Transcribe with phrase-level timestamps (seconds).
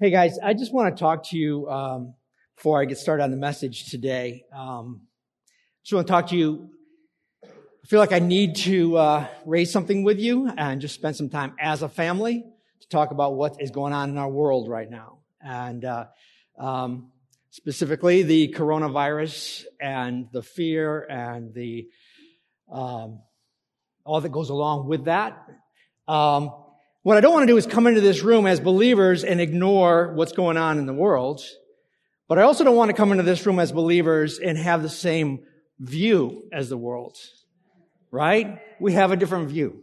[0.00, 2.14] Hey guys, I just want to talk to you um,
[2.56, 4.44] before I get started on the message today.
[4.52, 5.02] Um,
[5.84, 6.70] just want to talk to you.
[7.44, 11.30] I feel like I need to uh, raise something with you and just spend some
[11.30, 12.44] time as a family
[12.80, 16.06] to talk about what is going on in our world right now, and uh,
[16.58, 17.12] um,
[17.50, 21.86] specifically the coronavirus and the fear and the
[22.68, 23.20] um,
[24.04, 25.46] all that goes along with that.
[26.08, 26.63] Um,
[27.04, 30.14] what I don't want to do is come into this room as believers and ignore
[30.14, 31.42] what's going on in the world.
[32.28, 34.88] But I also don't want to come into this room as believers and have the
[34.88, 35.40] same
[35.78, 37.18] view as the world.
[38.10, 38.58] Right?
[38.80, 39.82] We have a different view.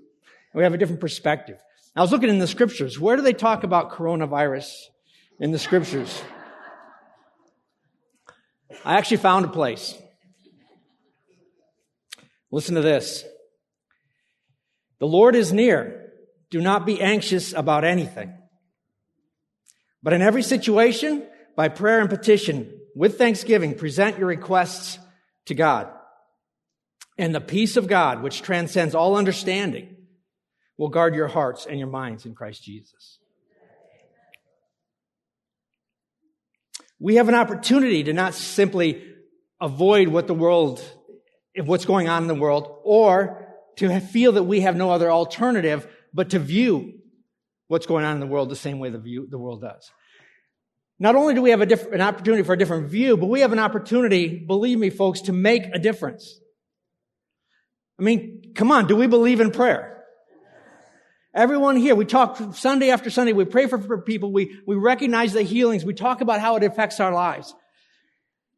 [0.55, 1.59] We have a different perspective.
[1.95, 2.99] I was looking in the scriptures.
[2.99, 4.71] Where do they talk about coronavirus
[5.39, 6.23] in the scriptures?
[8.83, 9.95] I actually found a place.
[12.49, 13.23] Listen to this.
[14.97, 16.00] The Lord is near.
[16.51, 18.37] Do not be anxious about anything.
[20.03, 24.99] But in every situation, by prayer and petition, with thanksgiving, present your requests
[25.45, 25.89] to God.
[27.17, 29.95] And the peace of God, which transcends all understanding,
[30.77, 33.19] will guard your hearts and your minds in Christ Jesus.
[36.99, 39.07] We have an opportunity to not simply
[39.59, 40.83] avoid what the world,
[41.55, 43.47] what's going on in the world, or
[43.77, 46.93] to feel that we have no other alternative but to view
[47.67, 49.89] what's going on in the world the same way the, view, the world does.
[50.99, 53.53] Not only do we have diff- an opportunity for a different view, but we have
[53.53, 56.39] an opportunity, believe me, folks, to make a difference.
[57.99, 60.03] I mean, come on, do we believe in prayer?
[61.33, 65.31] Everyone here, we talk Sunday after Sunday, we pray for, for people, we, we recognize
[65.31, 67.55] the healings, we talk about how it affects our lives.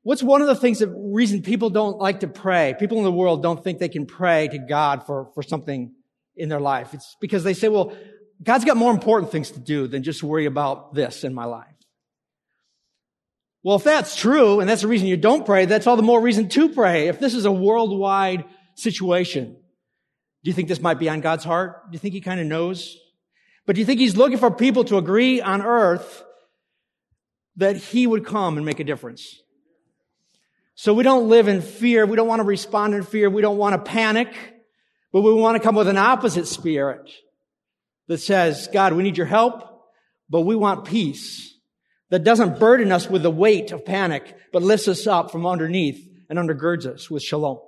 [0.01, 2.75] What's one of the things that reason people don't like to pray?
[2.77, 5.93] People in the world don't think they can pray to God for, for something
[6.35, 6.93] in their life.
[6.93, 7.95] It's because they say, well,
[8.41, 11.67] God's got more important things to do than just worry about this in my life.
[13.63, 16.19] Well, if that's true, and that's the reason you don't pray, that's all the more
[16.19, 17.07] reason to pray.
[17.07, 18.43] If this is a worldwide
[18.75, 19.55] situation,
[20.43, 21.89] do you think this might be on God's heart?
[21.89, 22.97] Do you think He kind of knows?
[23.65, 26.23] But do you think He's looking for people to agree on earth
[27.55, 29.41] that He would come and make a difference?
[30.75, 32.05] So we don't live in fear.
[32.05, 33.29] We don't want to respond in fear.
[33.29, 34.35] We don't want to panic.
[35.13, 37.09] But we want to come with an opposite spirit
[38.07, 39.85] that says, God, we need your help,
[40.29, 41.55] but we want peace
[42.09, 46.05] that doesn't burden us with the weight of panic, but lifts us up from underneath
[46.29, 47.59] and undergirds us with shalom.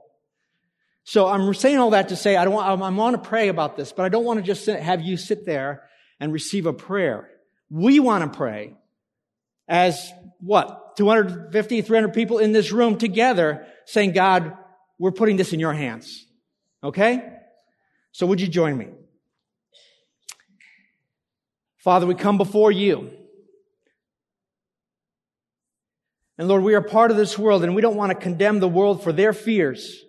[1.03, 3.77] So I'm saying all that to say I don't want, I want to pray about
[3.77, 5.83] this, but I don't want to just have you sit there
[6.19, 7.29] and receive a prayer.
[7.69, 8.75] We want to pray
[9.67, 10.95] as what?
[10.97, 14.57] 250, 300 people in this room together saying, God,
[14.97, 16.25] we're putting this in your hands.
[16.83, 17.34] Okay?
[18.15, 18.87] So would you join me?
[21.75, 23.11] Father, we come before you.
[26.37, 28.69] And Lord, we are part of this world and we don't want to condemn the
[28.69, 30.01] world for their fears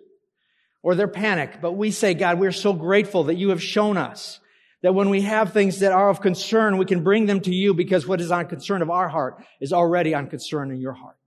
[0.81, 4.39] or their panic, but we say, God, we're so grateful that you have shown us
[4.83, 7.73] that when we have things that are of concern, we can bring them to you
[7.73, 11.17] because what is on concern of our heart is already on concern in your heart.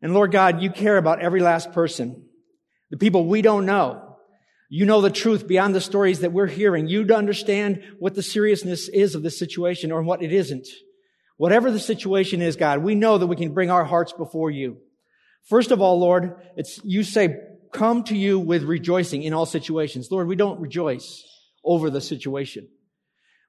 [0.00, 2.24] And Lord God, you care about every last person,
[2.88, 4.13] the people we don't know,
[4.68, 6.88] you know the truth beyond the stories that we're hearing.
[6.88, 10.66] You understand what the seriousness is of this situation or what it isn't.
[11.36, 14.78] Whatever the situation is, God, we know that we can bring our hearts before you.
[15.48, 17.36] First of all, Lord, it's, you say,
[17.72, 20.08] come to you with rejoicing in all situations.
[20.10, 21.22] Lord, we don't rejoice
[21.64, 22.68] over the situation.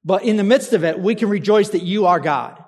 [0.03, 2.62] But in the midst of it, we can rejoice that you are God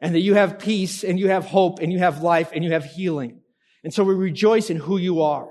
[0.00, 2.72] and that you have peace and you have hope and you have life and you
[2.72, 3.40] have healing.
[3.82, 5.48] And so we rejoice in who you are.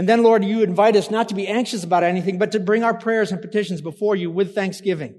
[0.00, 2.82] And then, Lord, you invite us not to be anxious about anything, but to bring
[2.82, 5.14] our prayers and petitions before you with thanksgiving.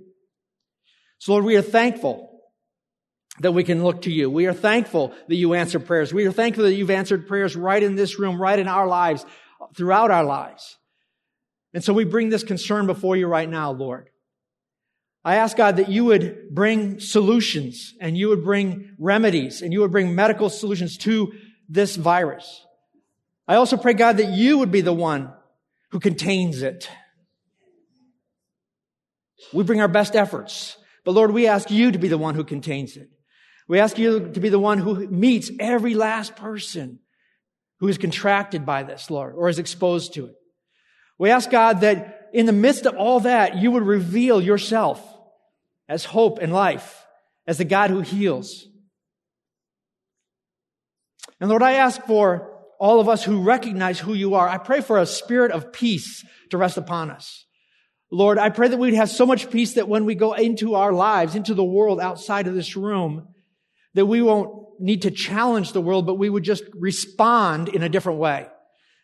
[1.20, 2.42] So, Lord, we are thankful
[3.42, 4.28] that we can look to you.
[4.28, 6.12] We are thankful that you answer prayers.
[6.12, 9.24] We are thankful that you've answered prayers right in this room, right in our lives,
[9.78, 10.80] throughout our lives.
[11.76, 14.10] And so we bring this concern before you right now, Lord.
[15.24, 19.82] I ask God that you would bring solutions and you would bring remedies and you
[19.82, 21.34] would bring medical solutions to
[21.70, 22.66] this virus.
[23.52, 25.30] I also pray, God, that you would be the one
[25.90, 26.90] who contains it.
[29.52, 32.46] We bring our best efforts, but Lord, we ask you to be the one who
[32.46, 33.10] contains it.
[33.68, 37.00] We ask you to be the one who meets every last person
[37.82, 40.36] who is contracted by this, Lord, or is exposed to it.
[41.20, 45.06] We ask God that in the midst of all that, you would reveal yourself
[45.90, 47.06] as hope and life,
[47.46, 48.66] as the God who heals.
[51.42, 52.51] And Lord, I ask for
[52.82, 56.26] all of us who recognize who you are, I pray for a spirit of peace
[56.50, 57.46] to rest upon us.
[58.12, 60.92] Lord, I pray that we'd have so much peace that when we go into our
[60.92, 63.28] lives, into the world outside of this room,
[63.94, 64.50] that we won't
[64.80, 68.48] need to challenge the world, but we would just respond in a different way.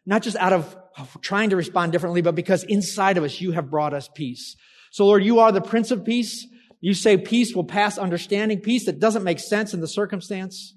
[0.08, 0.76] Not just out of
[1.22, 4.56] trying to respond differently, but because inside of us, you have brought us peace.
[4.92, 6.48] So Lord, you are the Prince of Peace.
[6.82, 10.74] You say peace will pass understanding, peace that doesn't make sense in the circumstance.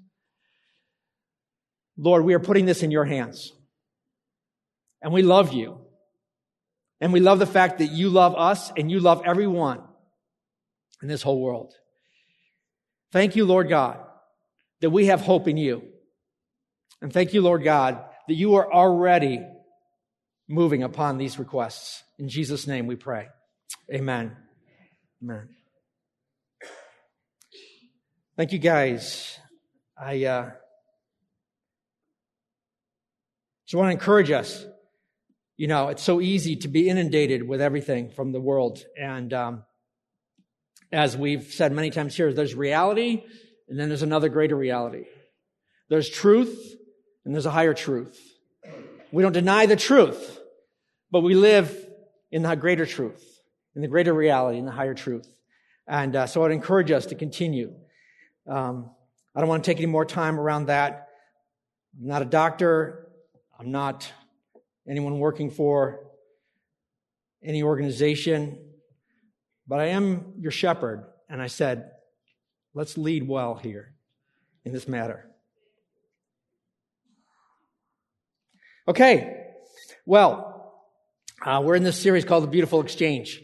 [2.01, 3.53] Lord, we are putting this in your hands.
[5.03, 5.77] And we love you.
[6.99, 9.83] And we love the fact that you love us and you love everyone
[11.01, 11.75] in this whole world.
[13.11, 13.99] Thank you, Lord God,
[14.81, 15.83] that we have hope in you.
[17.03, 19.45] And thank you, Lord God, that you are already
[20.49, 22.03] moving upon these requests.
[22.17, 23.27] In Jesus' name we pray.
[23.93, 24.35] Amen.
[25.21, 25.49] Amen.
[28.37, 29.37] Thank you, guys.
[29.95, 30.51] I uh,
[33.71, 34.65] just want to encourage us
[35.61, 38.83] you know, it's so easy to be inundated with everything from the world.
[38.99, 39.63] And um,
[40.91, 43.23] as we've said many times here, there's reality,
[43.69, 45.03] and then there's another greater reality.
[45.87, 46.73] There's truth,
[47.23, 48.19] and there's a higher truth.
[49.11, 50.39] We don't deny the truth,
[51.11, 51.77] but we live
[52.31, 53.23] in the greater truth,
[53.75, 55.31] in the greater reality, in the higher truth.
[55.87, 57.71] And uh, so I'd encourage us to continue.
[58.47, 58.89] Um,
[59.35, 61.09] I don't want to take any more time around that.
[61.99, 63.00] I'm not a doctor.
[63.61, 64.11] I'm not
[64.89, 65.99] anyone working for
[67.43, 68.57] any organization,
[69.67, 71.05] but I am your shepherd.
[71.29, 71.91] And I said,
[72.73, 73.93] let's lead well here
[74.65, 75.29] in this matter.
[78.87, 79.45] Okay,
[80.07, 80.73] well,
[81.45, 83.43] uh, we're in this series called The Beautiful Exchange.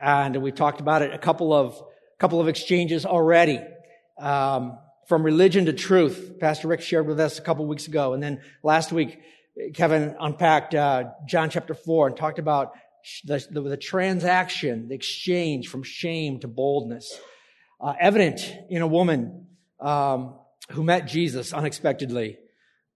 [0.00, 1.80] And we've talked about it a couple of,
[2.18, 3.60] couple of exchanges already.
[4.18, 4.76] Um,
[5.06, 6.38] from religion to truth.
[6.40, 8.12] Pastor Rick shared with us a couple weeks ago.
[8.14, 9.20] And then last week,
[9.74, 12.72] Kevin unpacked uh, John chapter 4 and talked about
[13.24, 17.18] the, the, the, transaction, the exchange from shame to boldness.
[17.80, 18.40] Uh, evident
[18.70, 19.46] in a woman
[19.80, 20.38] um,
[20.70, 22.38] who met Jesus unexpectedly,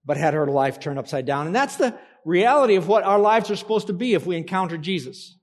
[0.05, 1.45] but had her life turned upside down.
[1.45, 4.77] And that's the reality of what our lives are supposed to be if we encounter
[4.77, 5.37] Jesus.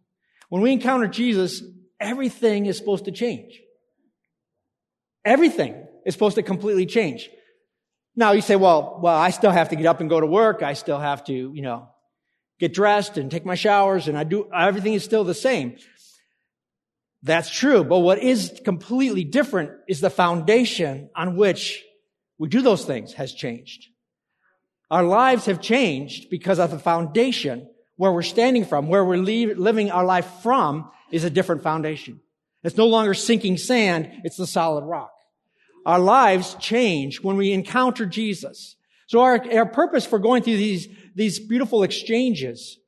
[0.48, 1.62] When we encounter Jesus,
[2.00, 3.60] everything is supposed to change.
[5.24, 7.28] Everything is supposed to completely change.
[8.16, 10.62] Now you say, well, well, I still have to get up and go to work.
[10.62, 11.88] I still have to, you know,
[12.60, 15.76] get dressed and take my showers and I do, everything is still the same.
[17.22, 17.82] That's true.
[17.82, 21.82] But what is completely different is the foundation on which
[22.38, 23.86] we do those things has changed.
[24.90, 29.90] Our lives have changed because of the foundation where we're standing from, where we're living
[29.90, 32.20] our life from is a different foundation.
[32.62, 34.10] It's no longer sinking sand.
[34.24, 35.13] It's the solid rock
[35.84, 38.76] our lives change when we encounter Jesus.
[39.06, 42.78] So our, our purpose for going through these, these beautiful exchanges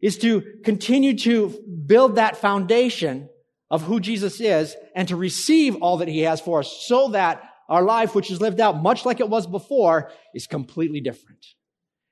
[0.00, 1.48] is to continue to
[1.86, 3.28] build that foundation
[3.70, 7.42] of who Jesus is and to receive all that he has for us so that
[7.68, 11.44] our life, which is lived out much like it was before, is completely different.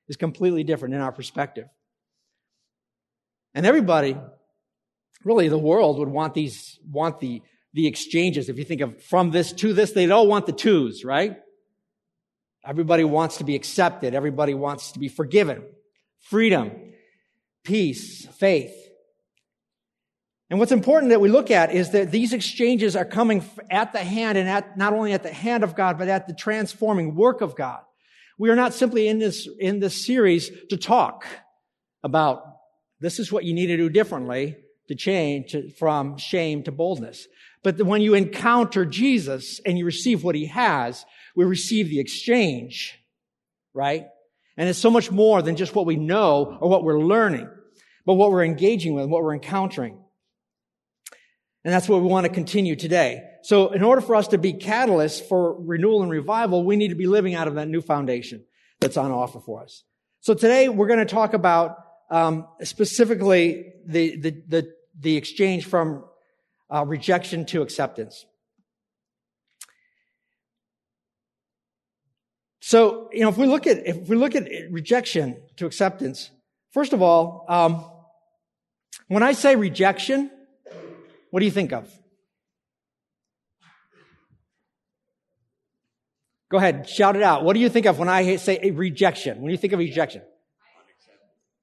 [0.09, 1.67] Is completely different in our perspective.
[3.55, 4.17] And everybody,
[5.25, 8.49] really the world would want these, want the, the exchanges.
[8.49, 11.37] If you think of from this to this, they all want the twos, right?
[12.65, 14.15] Everybody wants to be accepted.
[14.15, 15.65] Everybody wants to be forgiven.
[16.21, 16.71] Freedom,
[17.65, 18.75] peace, faith.
[20.49, 24.01] And what's important that we look at is that these exchanges are coming at the
[24.01, 27.41] hand and at not only at the hand of God, but at the transforming work
[27.41, 27.81] of God.
[28.39, 31.27] We are not simply in this, in this series to talk
[32.05, 32.45] about
[33.01, 34.57] this is what you need to do differently
[34.93, 37.27] to change from shame to boldness.
[37.63, 42.99] But when you encounter Jesus and you receive what he has, we receive the exchange,
[43.73, 44.07] right?
[44.57, 47.49] And it's so much more than just what we know or what we're learning,
[48.05, 49.99] but what we're engaging with, what we're encountering.
[51.65, 53.23] And that's what we want to continue today.
[53.45, 56.97] So in order for us to be catalysts for renewal and revival, we need to
[56.97, 58.45] be living out of that new foundation
[58.81, 59.85] that's on offer for us.
[60.21, 61.77] So today we're going to talk about
[62.11, 66.05] um, specifically the, the, the, the exchange from
[66.73, 68.27] uh, rejection to acceptance.
[72.61, 76.31] So, you know, if we look at if we look at rejection to acceptance,
[76.71, 77.85] first of all, um,
[79.09, 80.31] when I say rejection,
[81.31, 81.91] what do you think of?
[86.51, 87.45] Go ahead, shout it out.
[87.45, 89.41] What do you think of when I say rejection?
[89.41, 90.23] When you think of rejection?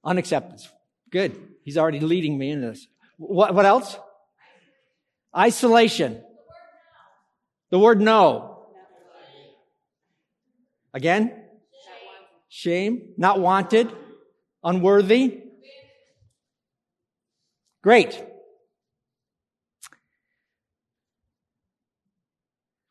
[0.04, 0.68] Unacceptance.
[1.12, 1.36] Good.
[1.64, 2.88] He's already leading me into this.
[3.20, 3.98] What, what else?
[5.36, 6.24] Isolation.
[7.70, 8.66] The word no.
[10.94, 11.34] Again?
[12.48, 13.14] Shame.
[13.18, 13.92] Not wanted.
[14.64, 15.44] Unworthy.
[17.84, 18.24] Great.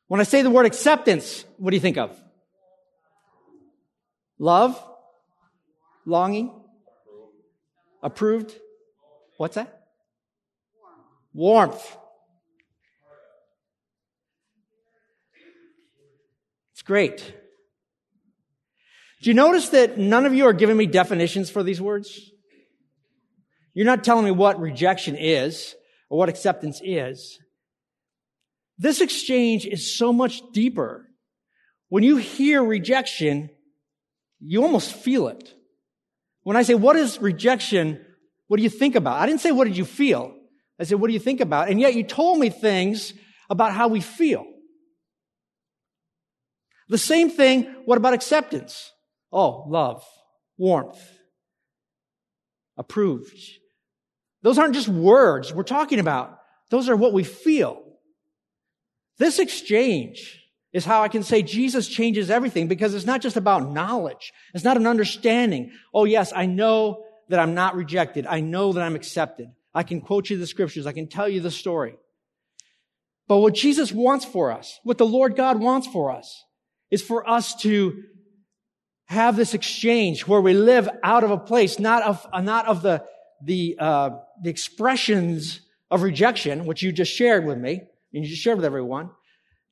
[0.08, 2.16] When I say the word acceptance, what do you think of?
[4.38, 4.80] Love?
[6.06, 6.54] Longing?
[8.02, 8.54] Approved?
[9.36, 9.77] What's that?
[11.38, 11.96] Warmth.
[16.72, 17.18] It's great.
[19.22, 22.32] Do you notice that none of you are giving me definitions for these words?
[23.72, 25.76] You're not telling me what rejection is
[26.10, 27.38] or what acceptance is.
[28.76, 31.06] This exchange is so much deeper.
[31.88, 33.50] When you hear rejection,
[34.40, 35.54] you almost feel it.
[36.42, 38.04] When I say, what is rejection?
[38.48, 39.20] What do you think about?
[39.20, 40.34] I didn't say, what did you feel?
[40.78, 41.68] I said, what do you think about?
[41.68, 43.12] And yet you told me things
[43.50, 44.44] about how we feel.
[46.88, 48.92] The same thing, what about acceptance?
[49.32, 50.04] Oh, love,
[50.56, 51.00] warmth,
[52.76, 53.36] approved.
[54.42, 56.38] Those aren't just words we're talking about.
[56.70, 57.82] Those are what we feel.
[59.18, 63.70] This exchange is how I can say Jesus changes everything because it's not just about
[63.70, 64.32] knowledge.
[64.54, 65.72] It's not an understanding.
[65.92, 68.26] Oh yes, I know that I'm not rejected.
[68.26, 69.48] I know that I'm accepted.
[69.74, 70.86] I can quote you the scriptures.
[70.86, 71.94] I can tell you the story.
[73.28, 76.44] But what Jesus wants for us, what the Lord God wants for us,
[76.90, 78.02] is for us to
[79.06, 83.04] have this exchange where we live out of a place, not of, not of the,
[83.42, 84.10] the, uh,
[84.42, 85.60] the expressions
[85.90, 87.82] of rejection, which you just shared with me,
[88.12, 89.10] and you just shared with everyone,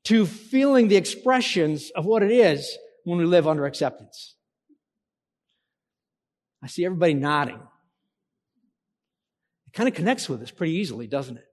[0.05, 4.37] to feeling the expressions of what it is when we live under acceptance.
[6.63, 7.61] I see everybody nodding.
[9.77, 11.45] Kind of connects with us pretty easily, doesn't it?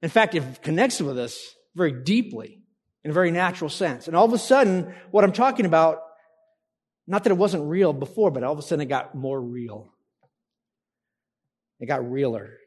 [0.00, 1.36] In fact, it connects with us
[1.74, 2.62] very deeply
[3.02, 4.06] in a very natural sense.
[4.06, 5.98] And all of a sudden, what I'm talking about,
[7.08, 9.88] not that it wasn't real before, but all of a sudden it got more real.
[11.80, 12.58] It got realer.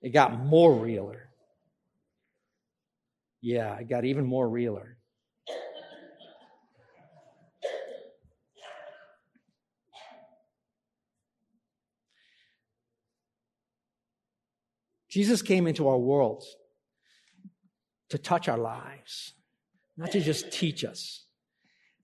[0.00, 1.28] It got more realer.
[3.42, 4.97] Yeah, it got even more realer.
[15.08, 16.44] Jesus came into our world
[18.10, 19.34] to touch our lives,
[19.96, 21.24] not to just teach us.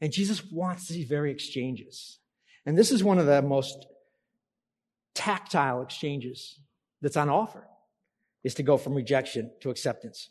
[0.00, 2.18] And Jesus wants these very exchanges.
[2.66, 3.86] And this is one of the most
[5.14, 6.58] tactile exchanges
[7.00, 7.66] that's on offer,
[8.42, 10.30] is to go from rejection to acceptance.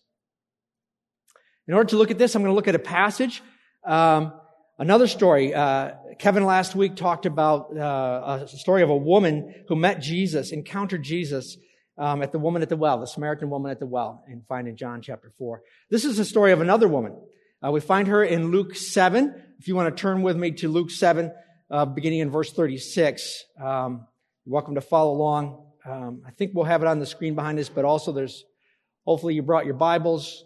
[1.67, 3.41] In order to look at this, I'm going to look at a passage.
[3.85, 4.33] Um,
[4.77, 5.53] another story.
[5.53, 10.51] Uh, Kevin last week talked about uh, a story of a woman who met Jesus,
[10.51, 11.57] encountered Jesus,
[11.97, 14.67] um, at the woman at the well, the Samaritan woman at the well, and find
[14.67, 15.61] in John chapter 4.
[15.89, 17.15] This is the story of another woman.
[17.65, 19.33] Uh, we find her in Luke 7.
[19.59, 21.31] If you want to turn with me to Luke 7,
[21.69, 24.05] uh, beginning in verse 36, um,
[24.45, 25.65] you're welcome to follow along.
[25.85, 28.43] Um, I think we'll have it on the screen behind us, but also there's,
[29.05, 30.43] hopefully you brought your Bibles.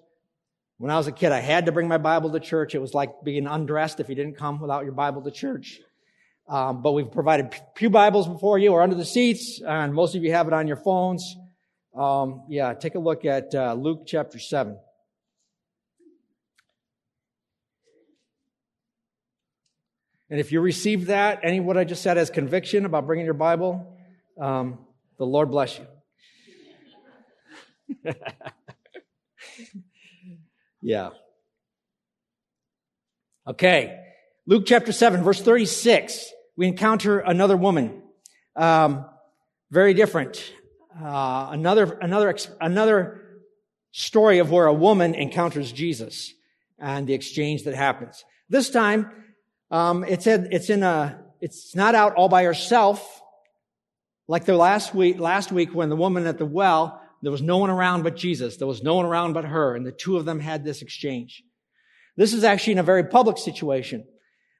[0.77, 2.75] When I was a kid, I had to bring my Bible to church.
[2.75, 5.79] It was like being undressed if you didn't come without your Bible to church.
[6.49, 10.23] Um, but we've provided Pew Bibles before you or under the seats, and most of
[10.23, 11.35] you have it on your phones.
[11.93, 14.77] Um, yeah, take a look at uh, Luke chapter 7.
[20.29, 23.33] And if you received that, any what I just said as conviction about bringing your
[23.33, 23.97] Bible,
[24.39, 24.79] um,
[25.17, 25.85] the Lord bless you.
[30.81, 31.09] yeah.
[33.45, 34.03] Okay.
[34.45, 38.01] Luke chapter 7, verse 36, we encounter another woman.
[38.55, 39.05] Um,
[39.69, 40.43] very different.
[40.99, 43.21] Uh, another, another, another
[43.91, 46.33] story of where a woman encounters Jesus
[46.79, 48.25] and the exchange that happens.
[48.49, 49.11] This time,
[49.69, 53.21] um, in, it's in a, it's not out all by herself,
[54.27, 57.57] like the last week, last week when the woman at the well, there was no
[57.57, 58.57] one around but Jesus.
[58.57, 61.43] There was no one around but her, and the two of them had this exchange.
[62.15, 64.05] This is actually in a very public situation.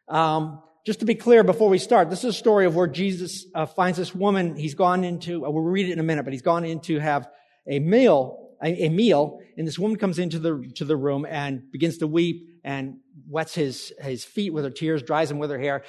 [0.08, 3.46] Um, just to be clear before we start, this is a story of where Jesus
[3.54, 4.56] uh, finds this woman.
[4.56, 6.98] He's gone into, uh, we'll read it in a minute, but he's gone in to
[7.00, 7.28] have
[7.68, 11.70] a meal, a, a, meal, and this woman comes into the, to the room and
[11.74, 15.60] begins to weep and wets his, his feet with her tears, dries them with her
[15.60, 15.84] hair.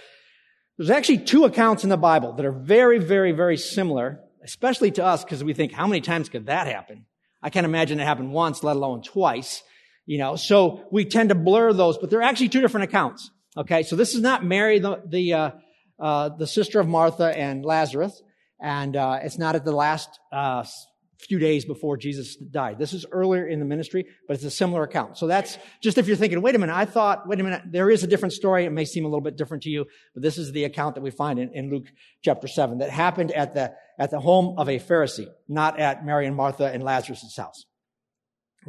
[0.76, 5.04] There's actually two accounts in the Bible that are very, very, very similar, especially to
[5.04, 7.06] us, because we think, how many times could that happen?
[7.40, 9.62] I can't imagine it happened once, let alone twice.
[10.06, 13.30] You know, so we tend to blur those, but they're actually two different accounts.
[13.58, 15.50] Okay, so this is not Mary, the the, uh,
[15.98, 18.22] uh, the sister of Martha and Lazarus,
[18.60, 20.64] and uh, it's not at the last uh,
[21.18, 22.78] few days before Jesus died.
[22.78, 25.18] This is earlier in the ministry, but it's a similar account.
[25.18, 27.90] So that's just if you're thinking, wait a minute, I thought, wait a minute, there
[27.90, 28.64] is a different story.
[28.64, 31.00] It may seem a little bit different to you, but this is the account that
[31.00, 31.86] we find in, in Luke
[32.22, 36.28] chapter 7 that happened at the, at the home of a Pharisee, not at Mary
[36.28, 37.66] and Martha and Lazarus' house.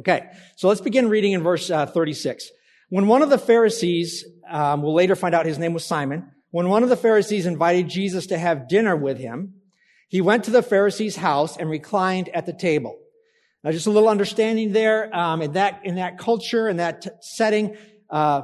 [0.00, 2.50] Okay, so let's begin reading in verse uh, 36.
[2.90, 6.68] When one of the Pharisees, um, we'll later find out his name was Simon, when
[6.68, 9.54] one of the Pharisees invited Jesus to have dinner with him,
[10.08, 12.98] he went to the Pharisee's house and reclined at the table.
[13.62, 17.10] Now, just a little understanding there, um, in that, in that culture, in that t-
[17.20, 17.76] setting,
[18.10, 18.42] uh,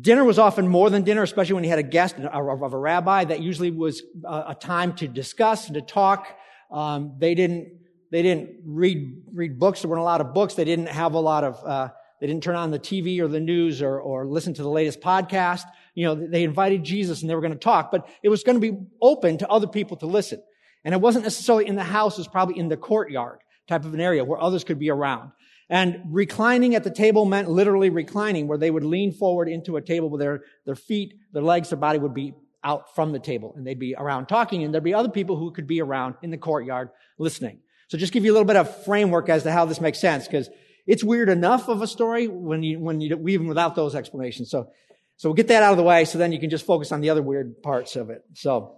[0.00, 3.24] dinner was often more than dinner, especially when you had a guest of a rabbi.
[3.24, 6.28] That usually was a time to discuss and to talk.
[6.70, 7.72] Um, they didn't,
[8.12, 9.82] they didn't read, read books.
[9.82, 10.54] There weren't a lot of books.
[10.54, 11.88] They didn't have a lot of, uh,
[12.20, 15.00] they didn't turn on the TV or the news or, or listen to the latest
[15.00, 15.64] podcast.
[15.94, 18.60] You know, they invited Jesus and they were going to talk, but it was going
[18.60, 20.42] to be open to other people to listen.
[20.84, 23.94] And it wasn't necessarily in the house, it was probably in the courtyard type of
[23.94, 25.32] an area where others could be around.
[25.70, 29.82] And reclining at the table meant literally reclining, where they would lean forward into a
[29.82, 33.52] table with their, their feet, their legs, their body would be out from the table
[33.56, 36.30] and they'd be around talking and there'd be other people who could be around in
[36.30, 37.60] the courtyard listening.
[37.88, 40.26] So just give you a little bit of framework as to how this makes sense
[40.26, 40.48] because
[40.86, 44.50] it's weird enough of a story when you, when you, even without those explanations.
[44.50, 44.68] So,
[45.16, 47.00] so we'll get that out of the way so then you can just focus on
[47.00, 48.22] the other weird parts of it.
[48.34, 48.76] So,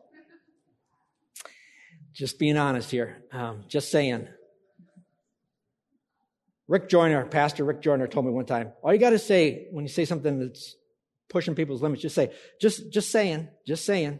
[2.12, 3.22] just being honest here.
[3.32, 4.28] Um, just saying.
[6.68, 9.84] Rick Joyner, Pastor Rick Joyner told me one time, all you got to say when
[9.84, 10.74] you say something that's
[11.28, 14.18] pushing people's limits, just say, just, just saying, just saying.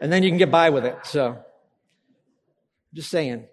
[0.00, 0.96] And then you can get by with it.
[1.04, 1.38] So,
[2.94, 3.46] just saying.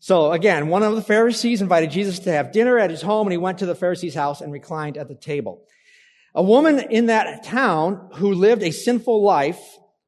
[0.00, 3.32] So again, one of the Pharisees invited Jesus to have dinner at his home and
[3.32, 5.62] he went to the Pharisee's house and reclined at the table.
[6.34, 9.60] A woman in that town who lived a sinful life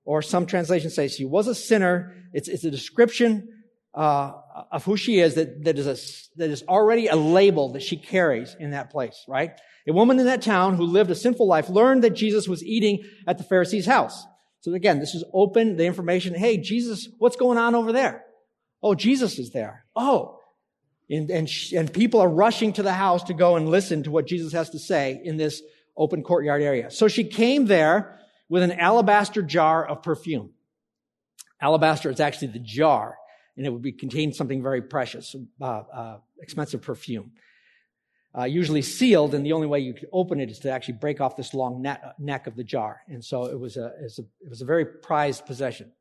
[0.04, 2.14] or some translations say she was a sinner.
[2.32, 3.48] It's, it's a description
[3.94, 4.32] uh,
[4.70, 7.98] of who she is that, that, is a, that is already a label that she
[7.98, 9.50] carries in that place, right?
[9.86, 13.04] A woman in that town who lived a sinful life learned that Jesus was eating
[13.26, 14.24] at the Pharisee's house.
[14.60, 16.34] So again, this is open, the information.
[16.34, 18.24] Hey, Jesus, what's going on over there?
[18.82, 19.84] Oh, Jesus is there.
[19.94, 20.40] Oh.
[21.08, 24.26] And, and, and people are rushing to the house to go and listen to what
[24.26, 25.62] Jesus has to say in this
[25.96, 26.90] open courtyard area.
[26.90, 30.50] So she came there with an alabaster jar of perfume.
[31.60, 33.16] Alabaster is actually the jar,
[33.56, 37.32] and it would be contain something very precious, uh, uh, expensive perfume.
[38.36, 41.20] Uh, usually sealed, and the only way you could open it is to actually break
[41.20, 43.02] off this long net, neck of the jar.
[43.06, 45.92] And so it was, a, it was a, it was a very prized possession.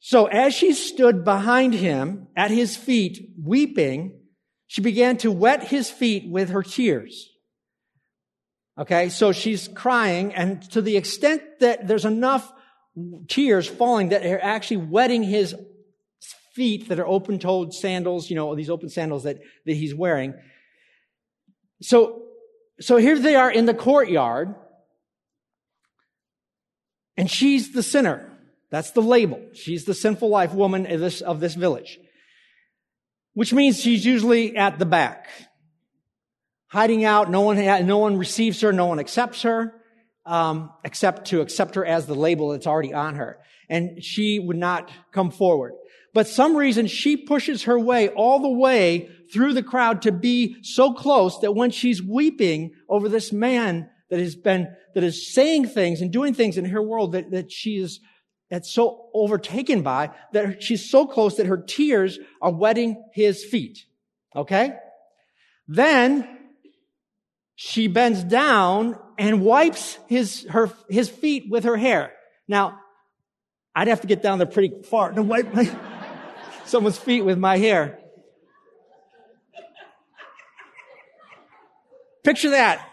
[0.00, 4.18] So as she stood behind him at his feet, weeping,
[4.66, 7.28] she began to wet his feet with her tears.
[8.78, 12.50] Okay, so she's crying, and to the extent that there's enough
[13.28, 15.54] tears falling that are actually wetting his
[16.54, 20.34] feet that are open-toed sandals, you know, these open sandals that, that he's wearing.
[21.82, 22.22] So,
[22.80, 24.54] so here they are in the courtyard,
[27.18, 28.29] and she's the sinner.
[28.70, 29.40] That's the label.
[29.52, 31.98] She's the sinful life woman of this, of this village.
[33.34, 35.28] Which means she's usually at the back
[36.70, 37.30] hiding out.
[37.30, 37.56] No one,
[37.86, 38.72] no one receives her.
[38.72, 39.74] No one accepts her,
[40.24, 43.38] um, except to accept her as the label that's already on her.
[43.68, 45.72] And she would not come forward.
[46.12, 50.56] But some reason she pushes her way all the way through the crowd to be
[50.62, 55.68] so close that when she's weeping over this man that has been, that is saying
[55.68, 58.00] things and doing things in her world that, that she is,
[58.50, 63.84] that's so overtaken by that she's so close that her tears are wetting his feet.
[64.34, 64.74] Okay?
[65.68, 66.28] Then
[67.54, 72.12] she bends down and wipes his, her, his feet with her hair.
[72.48, 72.80] Now,
[73.74, 75.70] I'd have to get down there pretty far to wipe my,
[76.64, 77.98] someone's feet with my hair.
[82.24, 82.89] Picture that.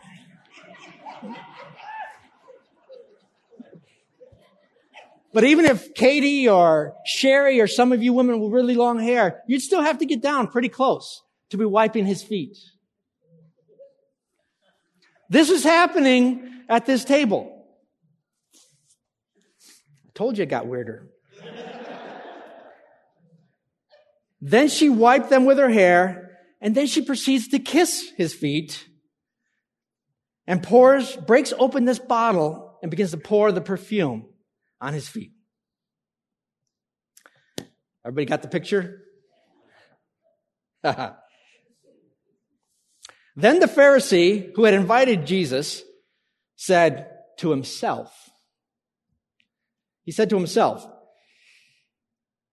[5.37, 9.43] But even if Katie or Sherry or some of you women with really long hair,
[9.45, 11.21] you'd still have to get down pretty close
[11.51, 12.57] to be wiping his feet.
[15.29, 17.67] This is happening at this table.
[20.07, 21.07] I told you it got weirder.
[24.41, 28.87] then she wiped them with her hair, and then she proceeds to kiss his feet
[30.47, 34.25] and pours, breaks open this bottle and begins to pour the perfume
[34.79, 35.31] on his feet.
[38.05, 39.03] Everybody got the picture?
[43.39, 45.83] Then the Pharisee who had invited Jesus
[46.55, 48.11] said to himself,
[50.01, 50.87] he said to himself,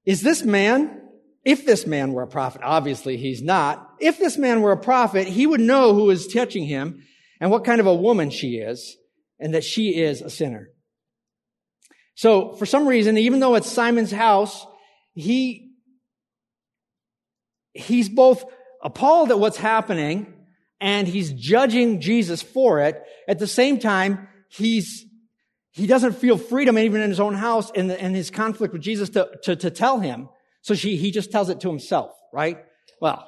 [0.05, 1.01] is this man
[1.45, 3.97] if this man were a prophet, obviously he's not.
[4.01, 7.03] If this man were a prophet, he would know who is touching him
[7.41, 8.97] and what kind of a woman she is
[9.39, 10.71] and that she is a sinner.
[12.15, 14.67] So for some reason, even though it's Simon's house,
[15.15, 15.73] he,
[17.73, 18.45] he's both
[18.83, 20.33] appalled at what's happening
[20.81, 23.03] and he's judging Jesus for it.
[23.27, 25.05] At the same time, he's,
[25.73, 29.09] he doesn't feel freedom even in his own house and, and his conflict with Jesus
[29.11, 30.29] to, to, to tell him.
[30.63, 32.59] So she, he just tells it to himself, right?
[33.01, 33.27] Well,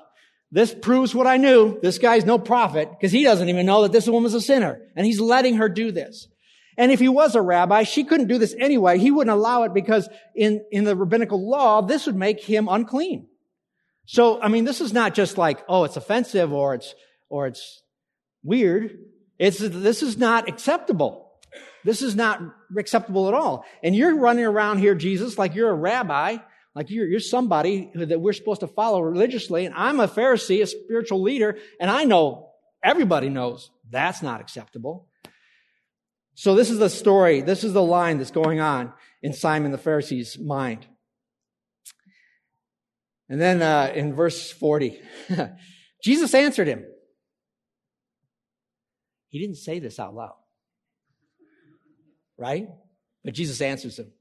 [0.52, 1.80] this proves what I knew.
[1.80, 5.04] This guy's no prophet because he doesn't even know that this woman's a sinner and
[5.04, 6.28] he's letting her do this.
[6.76, 8.98] And if he was a rabbi, she couldn't do this anyway.
[8.98, 13.28] He wouldn't allow it because in, in the rabbinical law, this would make him unclean.
[14.04, 16.94] So, I mean, this is not just like, oh, it's offensive or it's,
[17.28, 17.82] or it's
[18.42, 18.98] weird.
[19.38, 21.32] It's, this is not acceptable.
[21.84, 22.40] This is not
[22.76, 23.64] acceptable at all.
[23.82, 26.38] And you're running around here, Jesus, like you're a rabbi,
[26.74, 29.64] like you're, you're somebody that we're supposed to follow religiously.
[29.64, 32.50] And I'm a Pharisee, a spiritual leader, and I know,
[32.82, 35.06] everybody knows that's not acceptable.
[36.36, 37.40] So this is the story.
[37.40, 40.86] This is the line that's going on in Simon the Pharisee's mind.
[43.30, 45.00] And then uh, in verse 40,
[46.04, 46.84] Jesus answered him.
[49.30, 50.34] He didn't say this out loud,
[52.36, 52.68] right?
[53.24, 54.12] But Jesus answers him.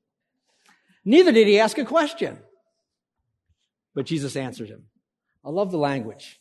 [1.03, 2.39] Neither did he ask a question,
[3.93, 4.85] but Jesus answered him.
[5.43, 6.39] I love the language.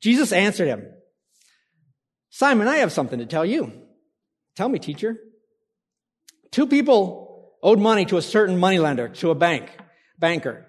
[0.00, 0.86] Jesus answered him,
[2.30, 3.85] Simon, I have something to tell you.
[4.56, 5.16] Tell me, teacher.
[6.50, 9.70] Two people owed money to a certain moneylender, to a bank,
[10.18, 10.66] banker.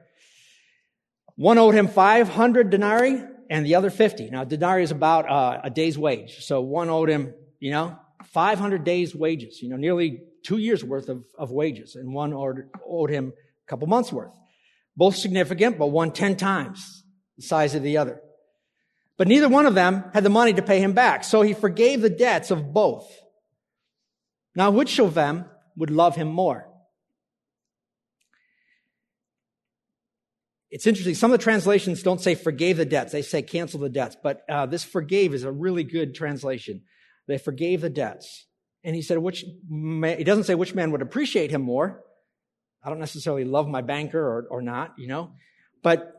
[1.35, 4.29] One owed him 500 denarii and the other 50.
[4.29, 6.43] Now, denarii is about uh, a day's wage.
[6.43, 7.97] So one owed him, you know,
[8.33, 11.95] 500 days wages, you know, nearly two years worth of, of wages.
[11.95, 14.33] And one owed, owed him a couple months worth.
[14.97, 17.03] Both significant, but one 10 times
[17.37, 18.19] the size of the other.
[19.15, 21.23] But neither one of them had the money to pay him back.
[21.23, 23.07] So he forgave the debts of both.
[24.57, 26.67] Now, which of them would love him more?
[30.71, 31.13] It's interesting.
[31.13, 33.11] Some of the translations don't say forgave the debts.
[33.11, 34.17] They say cancel the debts.
[34.21, 36.81] But uh, this forgave is a really good translation.
[37.27, 38.47] They forgave the debts.
[38.83, 42.01] And he said, which man, he doesn't say which man would appreciate him more.
[42.83, 45.33] I don't necessarily love my banker or, or not, you know.
[45.83, 46.13] But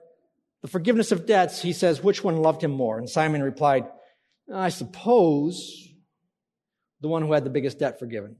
[0.62, 2.98] the forgiveness of debts, he says, which one loved him more?
[2.98, 3.86] And Simon replied,
[4.54, 5.88] I suppose
[7.00, 8.36] the one who had the biggest debt forgiven.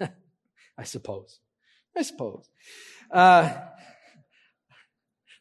[0.78, 1.40] I suppose.
[1.96, 2.48] I suppose.
[3.10, 3.52] Uh,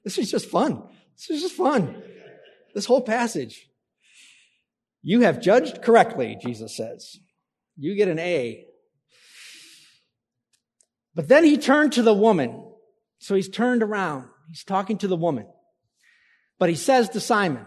[0.04, 0.84] this is just fun.
[1.16, 2.02] This is just fun.
[2.74, 3.68] This whole passage.
[5.04, 7.18] You have judged correctly, Jesus says.
[7.78, 8.66] You get an A.
[11.16, 12.64] But then he turned to the woman.
[13.20, 14.28] So he's turned around.
[14.50, 15.48] He's talking to the woman.
[16.60, 17.66] But he says to Simon,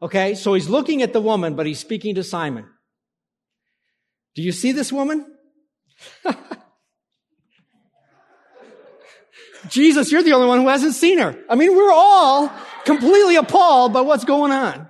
[0.00, 2.66] Okay, so he's looking at the woman, but he's speaking to Simon.
[4.34, 5.26] Do you see this woman?
[9.68, 11.36] Jesus, you're the only one who hasn't seen her.
[11.50, 12.52] I mean, we're all
[12.84, 14.86] completely appalled by what's going on.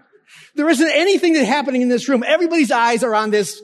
[0.55, 2.23] There isn't anything that's happening in this room.
[2.27, 3.62] Everybody's eyes are on this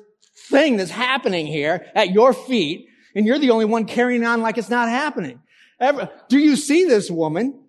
[0.49, 4.57] thing that's happening here at your feet, and you're the only one carrying on like
[4.59, 5.41] it's not happening.
[5.79, 7.65] Ever, do you see this woman?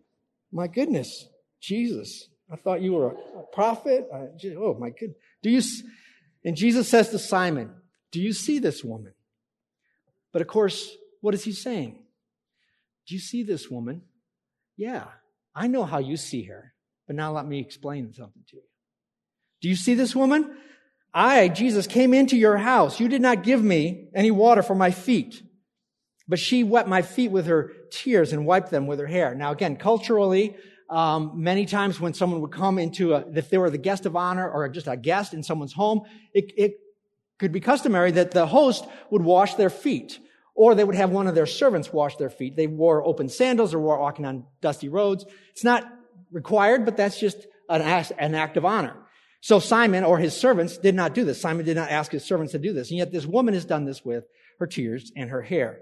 [0.52, 1.28] My goodness,
[1.62, 2.30] Jesus.
[2.52, 4.08] I thought you were a, prophet.
[4.14, 4.28] I,
[4.58, 5.18] oh my goodness.
[5.42, 5.62] Do you,
[6.44, 7.72] and Jesus says to Simon,
[8.12, 9.14] do you see this woman?
[10.32, 11.98] But of course, what is he saying?
[13.08, 14.02] Do you see this woman?
[14.78, 15.06] Yeah,
[15.56, 16.74] I know how you see her,
[17.08, 18.64] but now let me explain something to you.
[19.62, 20.58] Do you see this woman?
[21.14, 23.00] I, Jesus, came into your house.
[23.00, 25.42] You did not give me any water for my feet,
[26.28, 29.34] but she wet my feet with her tears and wiped them with her hair.
[29.34, 30.56] Now, again, culturally,
[30.96, 34.16] um, many times when someone would come into a, if they were the guest of
[34.16, 36.04] honor or just a guest in someone's home,
[36.34, 36.80] it, it
[37.38, 40.18] could be customary that the host would wash their feet
[40.56, 42.56] or they would have one of their servants wash their feet.
[42.56, 45.26] They wore open sandals or were walking on dusty roads.
[45.52, 45.84] It's not
[46.32, 48.96] required, but that's just an act, an act of honor.
[49.42, 51.42] So Simon or his servants did not do this.
[51.42, 52.90] Simon did not ask his servants to do this.
[52.90, 54.24] And yet this woman has done this with
[54.60, 55.82] her tears and her hair.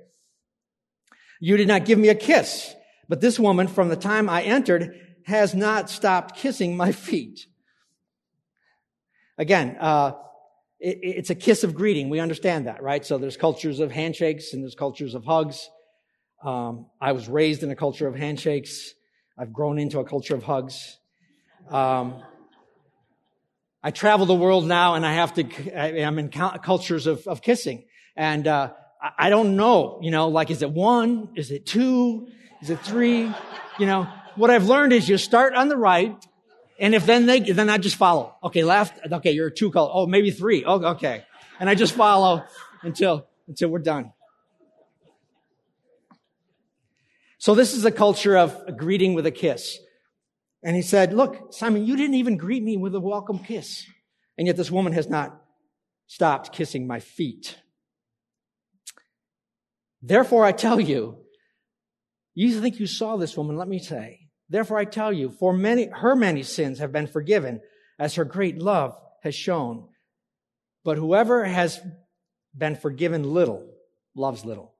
[1.39, 2.73] You did not give me a kiss.
[3.13, 7.45] But this woman, from the time I entered, has not stopped kissing my feet.
[9.37, 10.13] Again, uh,
[10.79, 12.09] it, it's a kiss of greeting.
[12.09, 13.05] We understand that, right?
[13.05, 15.69] So there's cultures of handshakes and there's cultures of hugs.
[16.43, 18.95] Um, I was raised in a culture of handshakes.
[19.37, 20.97] I've grown into a culture of hugs.
[21.69, 22.15] Um,
[23.83, 27.85] I travel the world now and I have to, I'm in cultures of, of kissing.
[28.15, 28.71] And, uh,
[29.03, 31.29] I don't know, you know, like, is it one?
[31.35, 32.29] Is it two?
[32.61, 33.29] Is it three?
[33.77, 36.15] You know, what I've learned is you start on the right,
[36.79, 38.35] and if then they, then I just follow.
[38.43, 38.97] Okay, left.
[39.11, 39.89] Okay, you're two color.
[39.93, 40.63] Oh, maybe three.
[40.65, 41.25] Oh, okay.
[41.59, 42.43] And I just follow
[42.81, 44.13] until, until we're done.
[47.37, 49.79] So this is a culture of greeting with a kiss.
[50.63, 53.85] And he said, look, Simon, you didn't even greet me with a welcome kiss.
[54.37, 55.41] And yet this woman has not
[56.07, 57.57] stopped kissing my feet.
[60.05, 61.17] Therefore, I tell you,
[62.35, 64.27] you think you saw this woman, let me say.
[64.49, 67.61] Therefore, I tell you, for many, her many sins have been forgiven
[67.97, 69.87] as her great love has shown.
[70.83, 71.79] But whoever has
[72.55, 73.65] been forgiven little
[74.13, 74.73] loves little.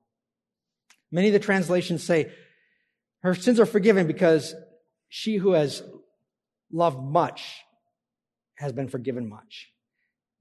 [1.09, 2.31] Many of the translations say
[3.21, 4.53] her sins are forgiven because
[5.07, 5.83] she who has
[6.69, 7.61] loved much
[8.55, 9.69] has been forgiven much.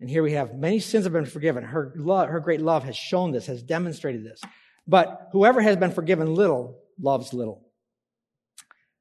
[0.01, 1.63] And here we have many sins have been forgiven.
[1.63, 4.41] Her her great love has shown this, has demonstrated this.
[4.87, 7.67] But whoever has been forgiven little loves little.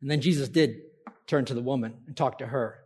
[0.02, 0.82] And then Jesus did
[1.28, 2.80] turn to the woman and talk to her.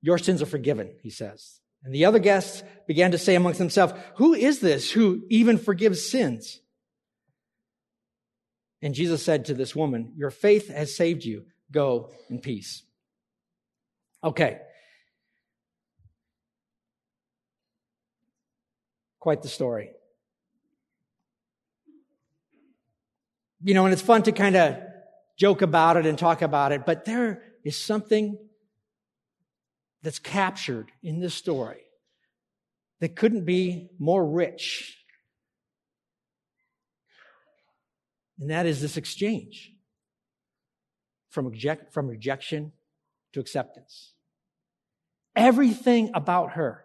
[0.00, 1.60] Your sins are forgiven, he says.
[1.84, 6.08] And the other guests began to say amongst themselves, Who is this who even forgives
[6.08, 6.60] sins?
[8.80, 11.44] And Jesus said to this woman, Your faith has saved you.
[11.70, 12.82] Go in peace.
[14.22, 14.58] Okay.
[19.20, 19.90] Quite the story.
[23.64, 24.76] You know, and it's fun to kind of
[25.38, 28.38] joke about it and talk about it, but there is something
[30.02, 31.80] that's captured in this story
[33.00, 34.98] that couldn't be more rich.
[38.38, 39.72] And that is this exchange
[41.30, 41.50] from,
[41.90, 42.72] from rejection
[43.32, 44.12] to acceptance.
[45.34, 46.83] Everything about her,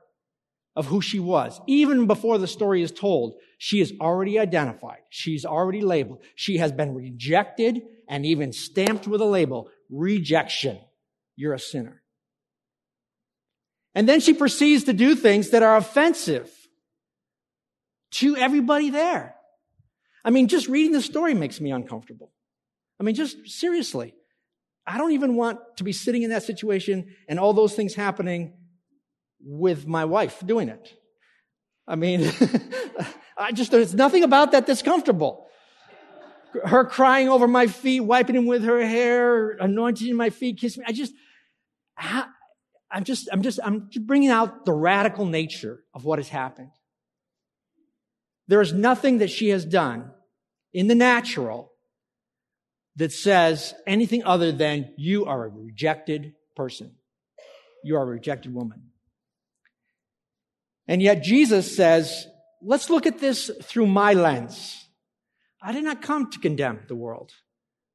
[0.79, 4.99] of who she was, even before the story is told, she is already identified.
[5.09, 6.23] She's already labeled.
[6.35, 10.79] She has been rejected and even stamped with a label, rejection.
[11.35, 12.01] You're a sinner.
[13.93, 16.49] And then she proceeds to do things that are offensive
[18.11, 19.35] to everybody there.
[20.23, 22.31] I mean, just reading the story makes me uncomfortable.
[23.01, 24.13] I mean, just seriously.
[24.87, 28.53] I don't even want to be sitting in that situation and all those things happening
[29.41, 30.93] with my wife doing it.
[31.87, 32.31] I mean,
[33.37, 35.47] I just, there's nothing about that that's comfortable.
[36.65, 40.85] Her crying over my feet, wiping them with her hair, anointing my feet, kissing me.
[40.87, 41.13] I just,
[42.91, 46.71] I'm just, I'm just, I'm bringing out the radical nature of what has happened.
[48.47, 50.11] There is nothing that she has done
[50.73, 51.71] in the natural
[52.95, 56.95] that says anything other than you are a rejected person.
[57.83, 58.88] You are a rejected woman.
[60.89, 62.25] And yet Jesus says,
[62.63, 64.87] let's look at this through my lens.
[65.61, 67.31] I did not come to condemn the world,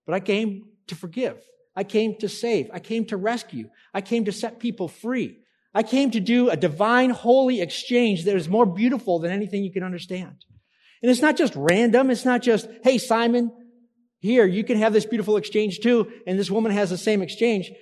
[0.07, 1.37] but I came to forgive.
[1.74, 2.70] I came to save.
[2.72, 3.68] I came to rescue.
[3.92, 5.38] I came to set people free.
[5.74, 9.72] I came to do a divine, holy exchange that is more beautiful than anything you
[9.72, 10.44] can understand.
[11.02, 12.11] And it's not just random.
[12.12, 13.50] It's not just, hey, Simon,
[14.20, 16.12] here, you can have this beautiful exchange too.
[16.28, 17.72] And this woman has the same exchange.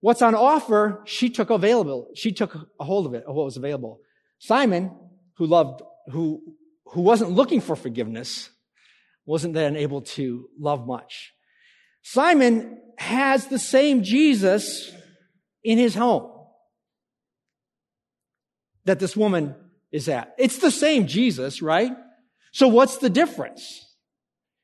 [0.00, 2.08] What's on offer, she took available.
[2.14, 4.00] She took a hold of it, of what was available.
[4.38, 4.90] Simon,
[5.36, 6.42] who loved who,
[6.86, 8.50] who wasn't looking for forgiveness
[9.26, 11.32] wasn't then able to love much.
[12.02, 14.92] Simon has the same Jesus
[15.62, 16.30] in his home
[18.84, 19.54] that this woman
[19.90, 20.34] is at.
[20.38, 21.92] It's the same Jesus, right?
[22.52, 23.86] So what's the difference?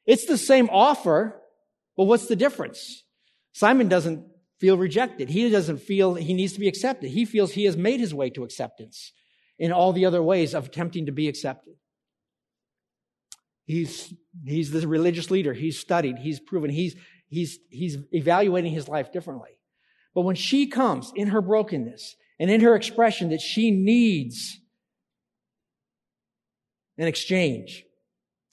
[0.05, 1.41] It's the same offer,
[1.97, 3.05] but what's the difference?
[3.53, 4.27] Simon doesn't
[4.59, 5.31] feel rejected.
[5.31, 7.11] He doesn't feel he needs to be accepted.
[7.11, 9.13] He feels he has made his way to acceptance
[9.61, 11.75] in all the other ways of attempting to be accepted.
[13.67, 14.13] He's,
[14.45, 15.53] he's the religious leader.
[15.53, 16.17] He's studied.
[16.17, 16.71] He's proven.
[16.71, 16.97] He's,
[17.29, 19.51] he's, he's evaluating his life differently.
[20.15, 24.59] But when she comes in her brokenness and in her expression that she needs
[26.97, 27.85] an exchange,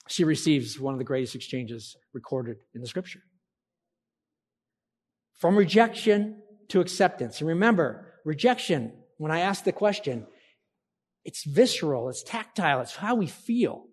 [0.08, 3.22] she receives one of the greatest exchanges recorded in the scripture.
[5.38, 7.40] From rejection to acceptance.
[7.40, 10.26] And remember, rejection, when I ask the question,
[11.24, 13.84] it's visceral, it's tactile, it's how we feel.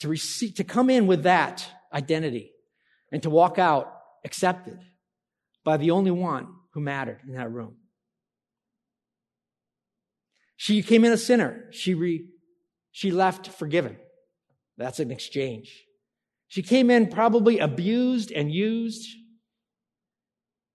[0.00, 2.52] To receive, to come in with that identity
[3.10, 3.92] and to walk out
[4.24, 4.78] accepted
[5.64, 7.76] by the only one who mattered in that room.
[10.56, 11.68] She came in a sinner.
[11.70, 12.26] She re,
[12.90, 13.96] she left forgiven.
[14.76, 15.84] That's an exchange.
[16.48, 19.06] She came in probably abused and used,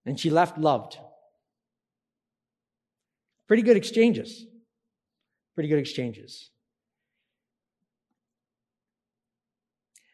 [0.06, 0.98] and she left loved.
[3.52, 4.46] Pretty good exchanges.
[5.56, 6.52] Pretty good exchanges.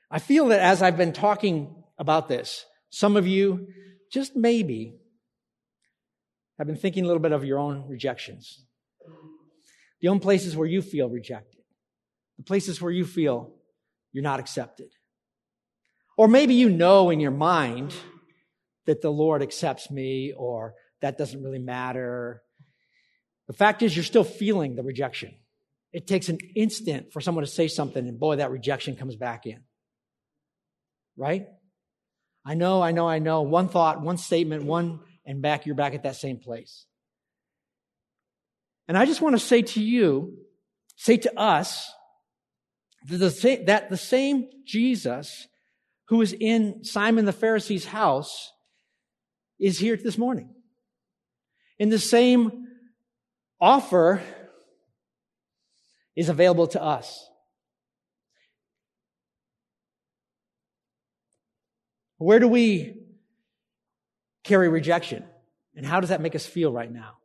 [0.09, 3.67] I feel that as I've been talking about this, some of you,
[4.11, 4.95] just maybe,
[6.57, 8.65] have been thinking a little bit of your own rejections.
[10.01, 11.61] The own places where you feel rejected.
[12.37, 13.53] The places where you feel
[14.13, 14.89] you're not accepted.
[16.17, 17.93] Or maybe you know in your mind
[18.87, 22.41] that the Lord accepts me or that doesn't really matter.
[23.47, 25.33] The fact is, you're still feeling the rejection.
[25.93, 29.45] It takes an instant for someone to say something, and boy, that rejection comes back
[29.45, 29.61] in.
[31.15, 31.47] Right?
[32.45, 33.41] I know, I know, I know.
[33.41, 36.85] One thought, one statement, one, and back, you're back at that same place.
[38.87, 40.37] And I just want to say to you,
[40.95, 41.89] say to us,
[43.09, 45.47] that the same Jesus
[46.07, 48.51] who was in Simon the Pharisee's house
[49.59, 50.53] is here this morning.
[51.79, 52.66] In the same
[53.59, 54.21] offer
[56.15, 57.29] is available to us.
[62.17, 62.97] Where do we
[64.43, 65.23] carry rejection?
[65.75, 67.17] And how does that make us feel right now?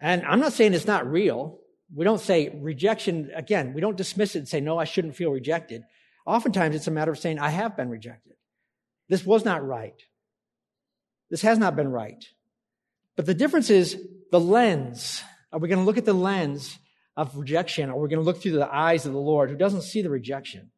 [0.00, 1.58] And I'm not saying it's not real.
[1.94, 5.30] We don't say rejection, again, we don't dismiss it and say, no, I shouldn't feel
[5.30, 5.82] rejected.
[6.24, 8.34] Oftentimes it's a matter of saying, I have been rejected.
[9.08, 10.00] This was not right.
[11.30, 12.24] This has not been right.
[13.16, 15.22] But the difference is the lens.
[15.52, 16.78] Are we going to look at the lens
[17.16, 19.56] of rejection or are we going to look through the eyes of the Lord who
[19.56, 20.70] doesn't see the rejection,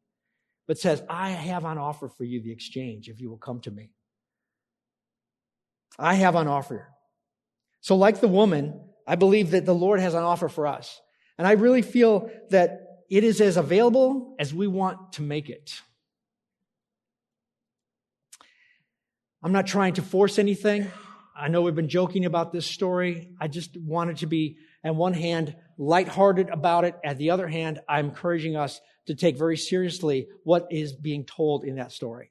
[0.66, 3.70] but says, I have on offer for you the exchange if you will come to
[3.70, 3.90] me.
[5.98, 6.88] I have on offer.
[7.80, 11.00] So like the woman, I believe that the Lord has an offer for us.
[11.36, 15.80] And I really feel that it is as available as we want to make it.
[19.42, 20.90] I'm not trying to force anything.
[21.34, 23.30] I know we've been joking about this story.
[23.40, 26.94] I just wanted to be, on one hand, lighthearted about it.
[27.04, 31.64] At the other hand, I'm encouraging us to take very seriously what is being told
[31.64, 32.30] in that story.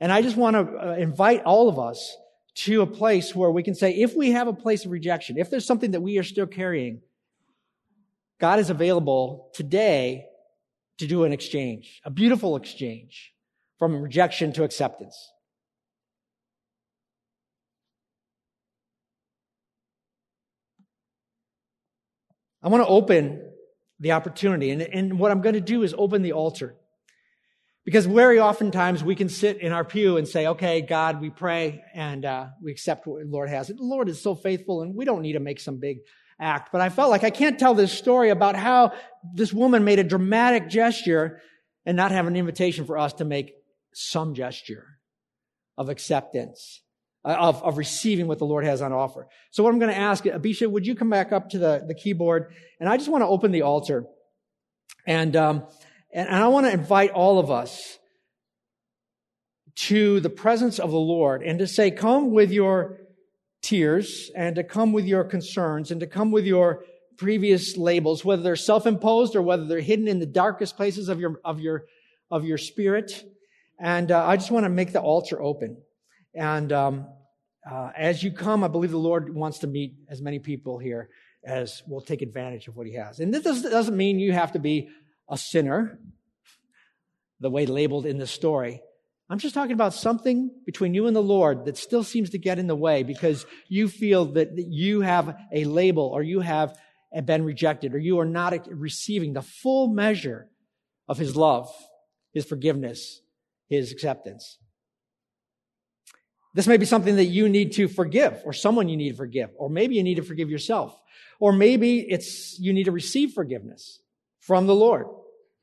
[0.00, 2.16] And I just want to uh, invite all of us
[2.54, 5.50] to a place where we can say, if we have a place of rejection, if
[5.50, 7.02] there's something that we are still carrying,
[8.40, 10.26] God is available today
[10.98, 13.32] to do an exchange, a beautiful exchange
[13.78, 15.32] from rejection to acceptance.
[22.62, 23.52] I want to open
[24.00, 26.76] the opportunity, and, and what I'm going to do is open the altar.
[27.84, 31.82] Because very oftentimes we can sit in our pew and say, okay, God, we pray
[31.94, 33.68] and uh, we accept what the Lord has.
[33.68, 36.00] The Lord is so faithful and we don't need to make some big
[36.38, 36.70] act.
[36.70, 38.92] But I felt like I can't tell this story about how
[39.32, 41.40] this woman made a dramatic gesture
[41.86, 43.54] and not have an invitation for us to make
[43.94, 44.84] some gesture
[45.78, 46.82] of acceptance,
[47.24, 49.26] of, of receiving what the Lord has on offer.
[49.50, 51.94] So what I'm going to ask, Abisha, would you come back up to the, the
[51.94, 52.52] keyboard?
[52.80, 54.04] And I just want to open the altar.
[55.06, 55.66] And, um,
[56.12, 57.98] and I want to invite all of us
[59.86, 62.98] to the presence of the Lord and to say, come with your
[63.62, 66.84] tears and to come with your concerns and to come with your
[67.16, 71.40] previous labels, whether they're self-imposed or whether they're hidden in the darkest places of your,
[71.44, 71.84] of your,
[72.30, 73.24] of your spirit.
[73.78, 75.78] And uh, I just want to make the altar open.
[76.34, 77.06] And um,
[77.68, 81.08] uh, as you come, I believe the Lord wants to meet as many people here
[81.44, 83.20] as will take advantage of what He has.
[83.20, 84.88] And this doesn't mean you have to be
[85.28, 85.98] a sinner,
[87.40, 88.82] the way labeled in the story.
[89.30, 92.58] I'm just talking about something between you and the Lord that still seems to get
[92.58, 96.74] in the way because you feel that you have a label or you have
[97.24, 100.48] been rejected or you are not receiving the full measure
[101.08, 101.70] of His love,
[102.32, 103.20] His forgiveness,
[103.68, 104.58] His acceptance.
[106.54, 109.50] This may be something that you need to forgive or someone you need to forgive,
[109.56, 110.98] or maybe you need to forgive yourself,
[111.38, 114.00] or maybe it's you need to receive forgiveness
[114.40, 115.06] from the Lord.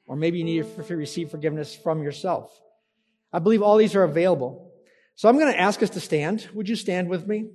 [0.07, 2.51] Or maybe you need to receive forgiveness from yourself.
[3.33, 4.71] I believe all these are available.
[5.15, 6.47] So I'm going to ask us to stand.
[6.53, 7.49] Would you stand with me?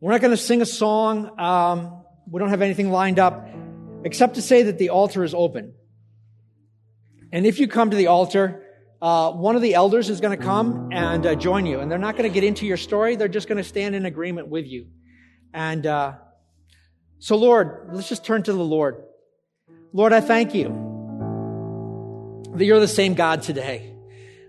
[0.00, 1.38] We're not going to sing a song.
[1.38, 3.48] Um, we don't have anything lined up
[4.04, 5.74] except to say that the altar is open.
[7.32, 8.64] And if you come to the altar,
[9.00, 11.80] uh, one of the elders is going to come and uh, join you.
[11.80, 13.16] And they're not going to get into your story.
[13.16, 14.86] They're just going to stand in agreement with you.
[15.52, 16.14] And uh,
[17.18, 19.04] so, Lord, let's just turn to the Lord.
[19.92, 20.68] Lord, I thank you
[22.54, 23.94] that you're the same God today.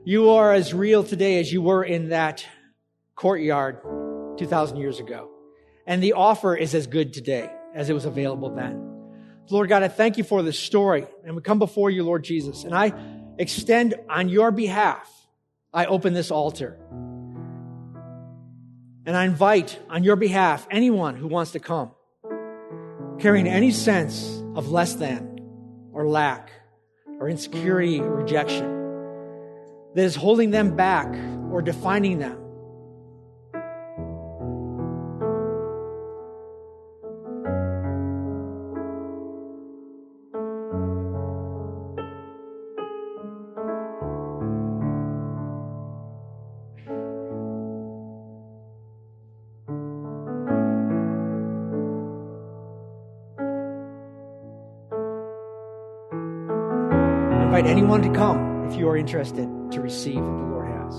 [0.04, 2.46] You are as real today as you were in that
[3.16, 3.82] courtyard
[4.38, 5.30] 2,000 years ago.
[5.86, 8.89] And the offer is as good today as it was available then.
[9.52, 11.08] Lord God, I thank you for this story.
[11.26, 12.64] And we come before you, Lord Jesus.
[12.64, 12.94] And I
[13.38, 15.10] extend on your behalf,
[15.74, 16.78] I open this altar.
[19.06, 21.92] And I invite on your behalf anyone who wants to come
[23.20, 25.40] carrying any sense of less than
[25.92, 26.52] or lack
[27.20, 28.80] or insecurity or rejection
[29.96, 31.08] that is holding them back
[31.52, 32.38] or defining them.
[58.00, 60.96] Anyone to come if you are interested to receive what the Lord has.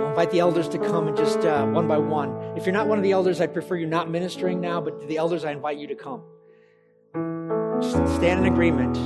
[0.00, 2.30] I'll invite the elders to come and just uh, one by one.
[2.56, 5.06] If you're not one of the elders, I prefer you not ministering now, but to
[5.06, 6.22] the elders, I invite you to come.
[7.80, 8.96] Just stand in agreement.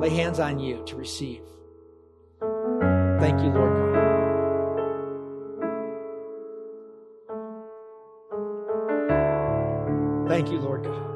[0.00, 1.42] Lay hands on you to receive.
[3.28, 4.08] Thank you, Lord God.
[10.28, 11.07] Thank you, Lord God.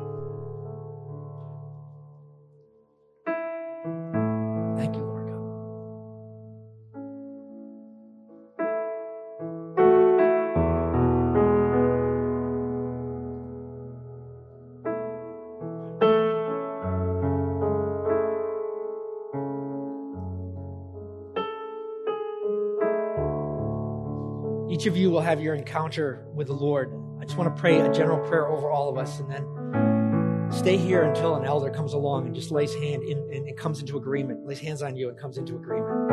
[24.82, 26.92] Each of you will have your encounter with the Lord.
[27.20, 30.76] I just want to pray a general prayer over all of us and then stay
[30.76, 33.96] here until an elder comes along and just lays hand in and, and comes into
[33.96, 36.08] agreement, lays hands on you and comes into agreement.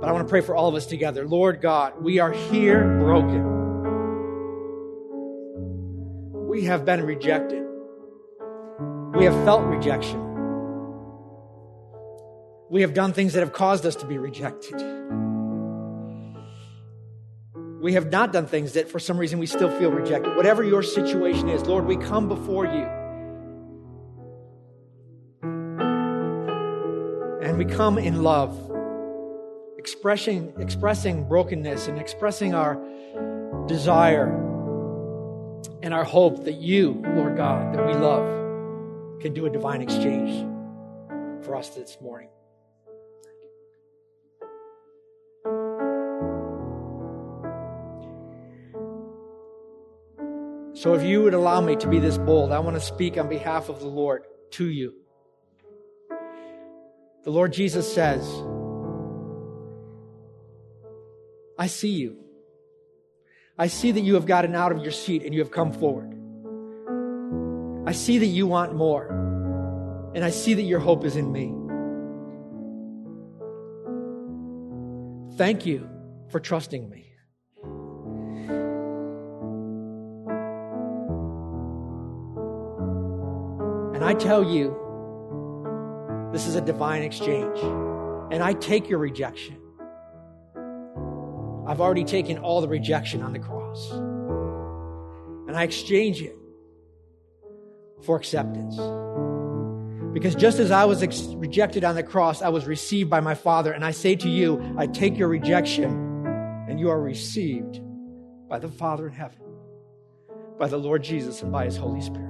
[0.00, 1.28] But I want to pray for all of us together.
[1.28, 3.44] Lord God, we are here broken.
[6.48, 7.62] We have been rejected.
[9.14, 10.18] We have felt rejection.
[12.70, 14.99] We have done things that have caused us to be rejected.
[17.80, 20.36] We have not done things that for some reason we still feel rejected.
[20.36, 22.84] Whatever your situation is, Lord, we come before you.
[27.42, 28.54] And we come in love,
[29.78, 32.78] expressing, expressing brokenness and expressing our
[33.66, 34.28] desire
[35.82, 40.46] and our hope that you, Lord God, that we love, can do a divine exchange
[41.44, 42.28] for us this morning.
[50.80, 53.28] So, if you would allow me to be this bold, I want to speak on
[53.28, 54.94] behalf of the Lord to you.
[57.22, 58.26] The Lord Jesus says,
[61.58, 62.16] I see you.
[63.58, 66.16] I see that you have gotten out of your seat and you have come forward.
[67.86, 69.08] I see that you want more.
[70.14, 71.52] And I see that your hope is in me.
[75.36, 75.86] Thank you
[76.30, 77.09] for trusting me.
[84.00, 84.74] And I tell you,
[86.32, 87.58] this is a divine exchange.
[88.32, 89.60] And I take your rejection.
[91.66, 93.90] I've already taken all the rejection on the cross.
[93.90, 96.34] And I exchange it
[98.00, 98.76] for acceptance.
[100.14, 103.34] Because just as I was ex- rejected on the cross, I was received by my
[103.34, 103.70] Father.
[103.70, 106.24] And I say to you, I take your rejection,
[106.70, 107.82] and you are received
[108.48, 109.40] by the Father in heaven,
[110.58, 112.29] by the Lord Jesus, and by his Holy Spirit.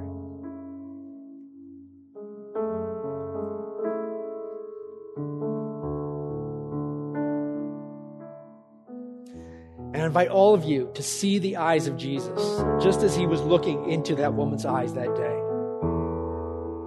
[10.11, 13.89] Invite all of you to see the eyes of Jesus, just as he was looking
[13.89, 15.39] into that woman's eyes that day.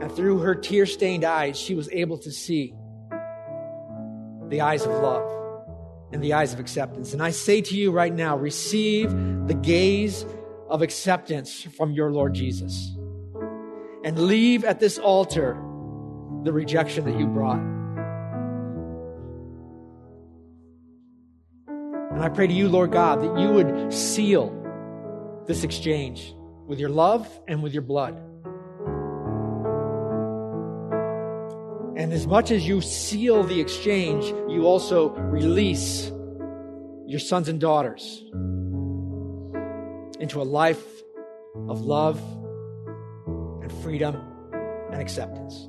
[0.03, 2.75] And through her tear stained eyes, she was able to see
[4.49, 5.23] the eyes of love
[6.11, 7.13] and the eyes of acceptance.
[7.13, 9.09] And I say to you right now receive
[9.47, 10.25] the gaze
[10.67, 12.91] of acceptance from your Lord Jesus.
[14.03, 15.53] And leave at this altar
[16.43, 17.72] the rejection that you brought.
[22.13, 24.53] And I pray to you, Lord God, that you would seal
[25.47, 26.35] this exchange
[26.67, 28.15] with your love and with your blood.
[31.97, 36.11] And as much as you seal the exchange, you also release
[37.07, 38.23] your sons and daughters
[40.19, 40.83] into a life
[41.67, 42.21] of love
[43.61, 44.15] and freedom
[44.91, 45.67] and acceptance.